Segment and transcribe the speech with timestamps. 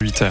[0.00, 0.30] 8h.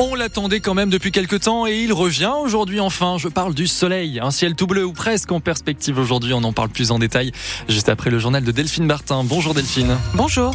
[0.00, 3.18] On l'attendait quand même depuis quelques temps et il revient aujourd'hui enfin.
[3.18, 6.32] Je parle du soleil, un ciel tout bleu ou presque en perspective aujourd'hui.
[6.34, 7.30] On en parle plus en détail
[7.68, 9.22] juste après le journal de Delphine Martin.
[9.22, 9.96] Bonjour Delphine.
[10.14, 10.52] Bonjour.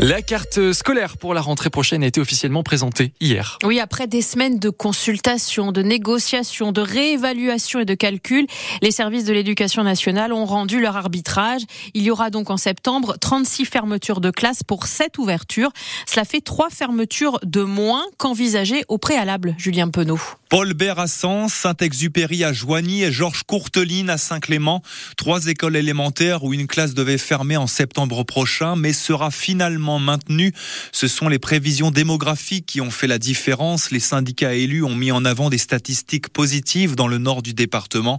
[0.00, 3.58] La carte scolaire pour la rentrée prochaine a été officiellement présentée hier.
[3.64, 8.46] Oui, après des semaines de consultations, de négociations, de réévaluation et de calculs,
[8.82, 11.62] les services de l'éducation nationale ont rendu leur arbitrage.
[11.94, 15.70] Il y aura donc en septembre 36 fermetures de classes pour 7 ouvertures.
[16.06, 20.20] Cela fait 3 fermetures de moins qu'envisagé au préalable, Julien Penaud.
[20.50, 24.82] Paul Bert à Sens, Saint-Exupéry à Joigny et Georges Courteline à Saint-Clément.
[25.18, 30.52] Trois écoles élémentaires où une classe devait fermer en septembre prochain, mais sera finalement maintenue.
[30.92, 33.90] Ce sont les prévisions démographiques qui ont fait la différence.
[33.90, 38.18] Les syndicats élus ont mis en avant des statistiques positives dans le nord du département.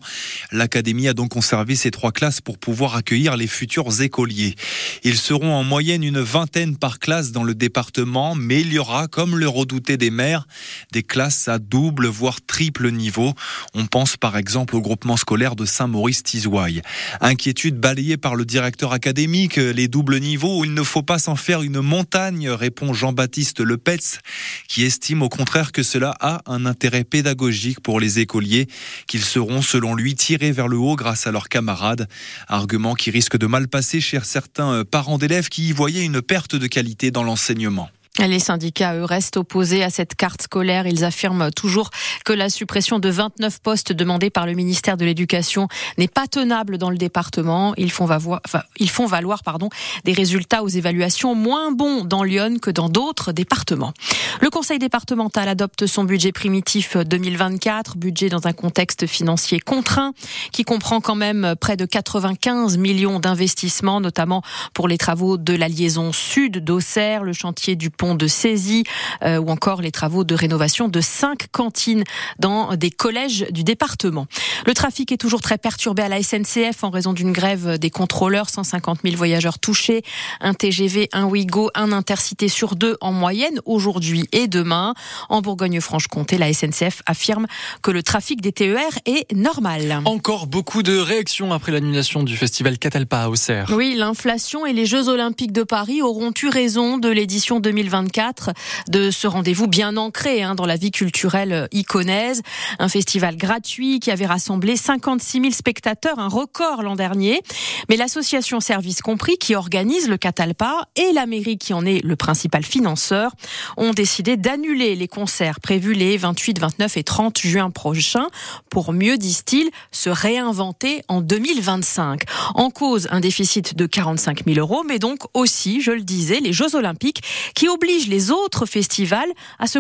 [0.52, 4.55] L'académie a donc conservé ces trois classes pour pouvoir accueillir les futurs écoliers.
[5.03, 9.08] Ils seront en moyenne une vingtaine par classe dans le département, mais il y aura,
[9.08, 10.48] comme le redoutaient des maires,
[10.92, 13.33] des classes à double voire triple niveau.
[13.73, 16.81] On pense par exemple au groupement scolaire de Saint-Maurice-Tizouaille.
[17.22, 21.48] Inquiétude balayée par le directeur académique, les doubles niveaux, il ne faut pas s'en faire
[21.58, 24.19] une montagne, répond Jean-Baptiste Lepetz,
[24.67, 28.67] qui estime au contraire que cela a un intérêt pédagogique pour les écoliers,
[29.08, 32.08] qu'ils seront selon lui tirés vers le haut grâce à leurs camarades.
[32.47, 36.55] Argument qui risque de mal passer chez certains parents d'élèves qui y voyaient une perte
[36.55, 37.89] de qualité dans l'enseignement.
[38.17, 40.85] Les syndicats, eux, restent opposés à cette carte scolaire.
[40.88, 41.89] Ils affirment toujours
[42.25, 46.77] que la suppression de 29 postes demandés par le ministère de l'Éducation n'est pas tenable
[46.77, 47.73] dans le département.
[47.77, 49.69] Ils font valoir, pardon,
[50.03, 53.93] des résultats aux évaluations moins bons dans Lyon que dans d'autres départements.
[54.41, 60.13] Le conseil départemental adopte son budget primitif 2024, budget dans un contexte financier contraint
[60.52, 64.41] qui comprend quand même près de 95 millions d'investissements, notamment
[64.73, 68.86] pour les travaux de la liaison sud d'Auxerre, le chantier du pont de saisie
[69.23, 72.04] euh, ou encore les travaux de rénovation de cinq cantines
[72.39, 74.26] dans des collèges du département.
[74.65, 78.49] Le trafic est toujours très perturbé à la SNCF en raison d'une grève des contrôleurs.
[78.49, 80.02] 150 000 voyageurs touchés,
[80.39, 84.93] un TGV, un Ouigo, un Intercité sur deux en moyenne aujourd'hui et demain.
[85.27, 87.48] En Bourgogne-Franche-Comté, la SNCF affirme
[87.81, 90.02] que le trafic des TER est normal.
[90.05, 93.73] Encore beaucoup de réactions après l'annulation du festival Catalpa à Auxerre.
[93.76, 98.52] Oui, l'inflation et les Jeux Olympiques de Paris auront eu raison de l'édition 2024
[98.89, 102.42] de ce rendez-vous bien ancré hein, dans la vie culturelle iconaise.
[102.77, 107.42] Un festival gratuit qui avait rassemblé 56 000 spectateurs, un record l'an dernier.
[107.89, 112.16] Mais l'association Service Compris, qui organise le Catalpa, et la mairie, qui en est le
[112.16, 113.32] principal financeur,
[113.78, 118.28] ont décidé d'annuler les concerts prévus les 28, 29 et 30 juin prochains
[118.70, 122.22] pour mieux, disent-ils, se réinventer en 2025.
[122.54, 126.54] En cause, un déficit de 45 000 euros, mais donc aussi, je le disais, les
[126.54, 127.23] Jeux Olympiques
[127.55, 129.80] qui oblige les autres festivals à se,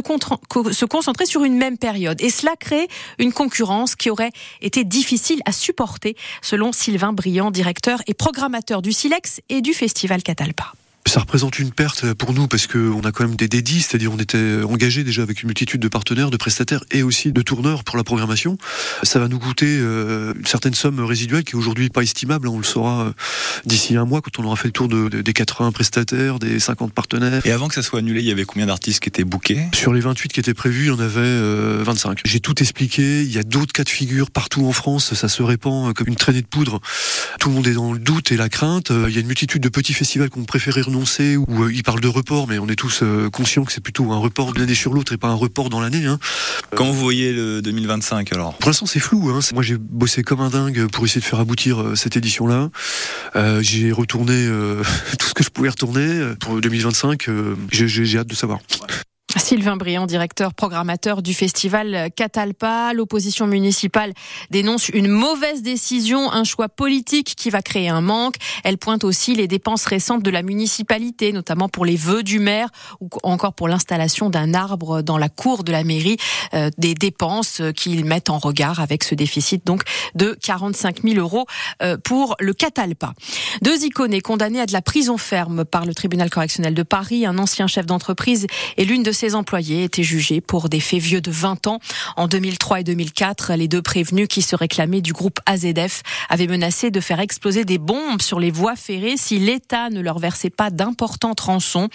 [0.85, 2.21] concentrer sur une même période.
[2.21, 2.87] Et cela crée
[3.17, 8.93] une concurrence qui aurait été difficile à supporter, selon Sylvain Briand, directeur et programmateur du
[8.93, 10.73] Silex et du festival Catalpa.
[11.09, 14.19] Ça représente une perte pour nous parce qu'on a quand même des dédits, c'est-à-dire on
[14.19, 17.97] était engagé déjà avec une multitude de partenaires, de prestataires et aussi de tourneurs pour
[17.97, 18.59] la programmation.
[19.01, 22.51] Ça va nous coûter euh, une certaine somme résiduelle qui est aujourd'hui pas estimable, hein,
[22.53, 23.11] on le saura euh,
[23.65, 26.59] d'ici un mois quand on aura fait le tour de, de, des 80 prestataires, des
[26.59, 27.43] 50 partenaires.
[27.43, 29.65] Et avant que ça soit annulé, il y avait combien d'artistes qui étaient bookés?
[29.73, 32.21] Sur les 28 qui étaient prévus, il y en avait euh, 25.
[32.23, 35.41] J'ai tout expliqué, il y a d'autres cas de figure partout en France, ça se
[35.41, 36.79] répand comme une traînée de poudre.
[37.39, 38.91] Tout le monde est dans le doute et la crainte.
[38.91, 40.98] Il y a une multitude de petits festivals qu'on préférait renoncer
[41.37, 44.11] où euh, il parle de report, mais on est tous euh, conscients que c'est plutôt
[44.11, 46.05] un report d'une année sur l'autre et pas un report dans l'année.
[46.05, 46.19] Hein.
[46.75, 48.53] Quand vous voyez le 2025 alors?
[48.57, 49.29] Pour l'instant c'est flou.
[49.29, 49.39] Hein.
[49.53, 52.69] Moi j'ai bossé comme un dingue pour essayer de faire aboutir euh, cette édition-là.
[53.35, 54.83] Euh, j'ai retourné euh,
[55.19, 57.29] tout ce que je pouvais retourner pour 2025.
[57.29, 58.59] Euh, j'ai hâte de savoir.
[59.37, 62.93] Sylvain Briand, directeur programmateur du festival Catalpa.
[62.93, 64.13] L'opposition municipale
[64.49, 68.35] dénonce une mauvaise décision, un choix politique qui va créer un manque.
[68.63, 72.69] Elle pointe aussi les dépenses récentes de la municipalité, notamment pour les vœux du maire
[73.01, 76.17] ou encore pour l'installation d'un arbre dans la cour de la mairie.
[76.55, 79.83] Euh, des dépenses qu'ils mettent en regard avec ce déficit donc
[80.15, 81.45] de 45 000 euros
[81.83, 83.13] euh, pour le Catalpa.
[83.61, 87.67] Deux icônes à de la prison ferme par le tribunal correctionnel de Paris, un ancien
[87.67, 91.67] chef d'entreprise et l'une de ses employés étaient jugés pour des faits vieux de 20
[91.67, 91.79] ans.
[92.15, 96.89] En 2003 et 2004, les deux prévenus qui se réclamaient du groupe AZF avaient menacé
[96.89, 100.69] de faire exploser des bombes sur les voies ferrées si l'État ne leur versait pas
[100.69, 101.89] d'importantes rançons.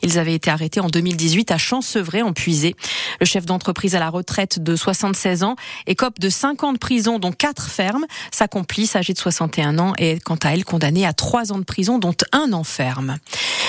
[0.00, 2.74] Ils avaient été arrêtés en 2018 à Champsevray en Puisée.
[3.20, 5.56] Le chef d'entreprise à la retraite de 76 ans
[5.86, 8.06] écope de 5 ans de prison dont 4 fermes.
[8.30, 11.64] Sa complice âgée de 61 ans est quant à elle condamnée à 3 ans de
[11.64, 13.18] prison dont un an ferme.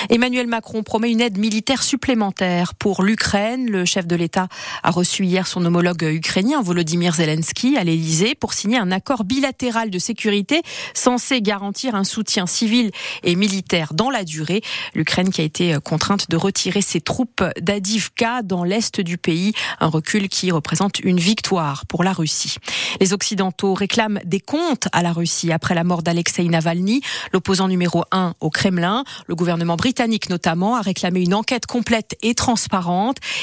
[0.08, 3.70] Emmanuel Macron promet une aide militaire supplémentaire pour l'Ukraine.
[3.70, 4.48] Le chef de l'État
[4.82, 9.90] a reçu hier son homologue ukrainien Volodymyr Zelensky à l'Élysée pour signer un accord bilatéral
[9.90, 10.62] de sécurité
[10.94, 12.90] censé garantir un soutien civil
[13.22, 14.62] et militaire dans la durée.
[14.94, 19.88] L'Ukraine qui a été contrainte de retirer ses troupes d'Adivka dans l'est du pays, un
[19.88, 22.56] recul qui représente une victoire pour la Russie.
[23.00, 27.00] Les Occidentaux réclament des comptes à la Russie après la mort d'Alexei Navalny,
[27.32, 29.04] l'opposant numéro un au Kremlin.
[29.26, 32.91] Le gouvernement britannique notamment a réclamé une enquête complète et transparente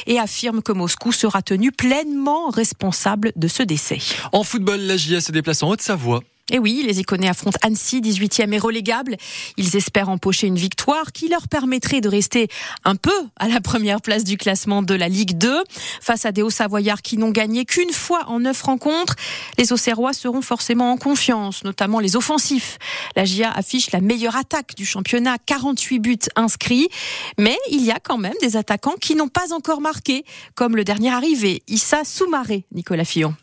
[0.07, 3.99] et affirme que Moscou sera tenu pleinement responsable de ce décès.
[4.31, 8.53] En football, la GIA se déplace en Haute-Savoie et oui, les Iconais affrontent Annecy, 18e
[8.53, 9.17] et relégable.
[9.57, 12.47] Ils espèrent empocher une victoire qui leur permettrait de rester
[12.85, 15.63] un peu à la première place du classement de la Ligue 2.
[16.01, 19.15] Face à des Hauts-Savoyards qui n'ont gagné qu'une fois en neuf rencontres,
[19.57, 22.77] les Auxerrois seront forcément en confiance, notamment les offensifs.
[23.15, 26.89] La GIA affiche la meilleure attaque du championnat, 48 buts inscrits.
[27.37, 30.23] Mais il y a quand même des attaquants qui n'ont pas encore marqué,
[30.55, 33.35] comme le dernier arrivé, Issa Soumaré, Nicolas Fillon.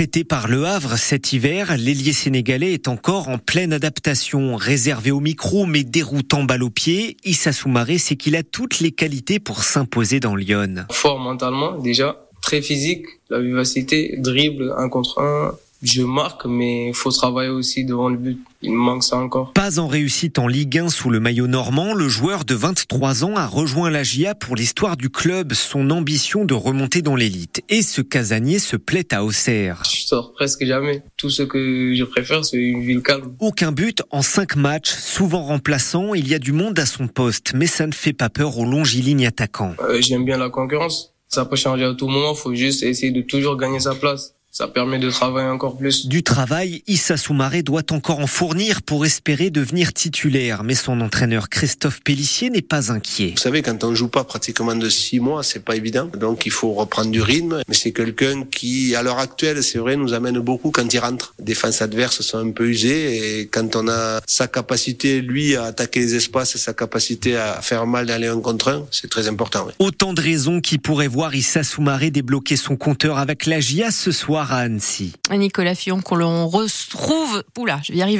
[0.00, 5.20] Prêté par Le Havre cet hiver, l'ailier sénégalais est encore en pleine adaptation, réservé au
[5.20, 7.18] micro mais déroutant balle au pied.
[7.26, 10.86] Issa Soumaré sait qu'il a toutes les qualités pour s'imposer dans Lyon.
[10.90, 16.94] Fort mentalement déjà, très physique, la vivacité, dribble un contre un, je marque, mais il
[16.94, 18.38] faut travailler aussi devant le but.
[18.62, 19.52] Il me manque ça encore.
[19.54, 23.36] Pas en réussite en Ligue 1 sous le maillot normand, le joueur de 23 ans
[23.36, 27.62] a rejoint la GIA pour l'histoire du club, son ambition de remonter dans l'élite.
[27.70, 29.82] Et ce casanier se plaît à Auxerre.
[29.90, 31.02] Je sors presque jamais.
[31.16, 33.34] Tout ce que je préfère, c'est une ville calme.
[33.38, 37.52] Aucun but en 5 matchs, souvent remplaçant, il y a du monde à son poste,
[37.54, 39.74] mais ça ne fait pas peur aux longilignes attaquants.
[39.80, 41.14] Euh, J'aime bien la concurrence.
[41.28, 44.66] Ça peut changer à tout moment, faut juste essayer de toujours gagner sa place ça
[44.66, 46.06] permet de travailler encore plus.
[46.06, 51.48] Du travail, Issa Soumaré doit encore en fournir pour espérer devenir titulaire, mais son entraîneur
[51.48, 53.32] Christophe Pellissier n'est pas inquiet.
[53.36, 56.10] Vous savez, quand on joue pas pratiquement de six mois, c'est pas évident.
[56.18, 57.62] Donc il faut reprendre du rythme.
[57.68, 61.32] Mais c'est quelqu'un qui, à l'heure actuelle, c'est vrai, nous amène beaucoup quand il rentre.
[61.38, 65.64] Les défenses adverses sont un peu usées et quand on a sa capacité, lui, à
[65.64, 69.28] attaquer les espaces, sa capacité à faire mal dans les un contre un, c'est très
[69.28, 69.68] important.
[69.78, 74.10] Autant de raisons qui pourraient voir Issa Soumaré débloquer son compteur avec la GIA ce
[74.42, 75.12] à.
[75.32, 78.18] Nicolas Fillon, qu'on retrouve, oula, je vais y arriver.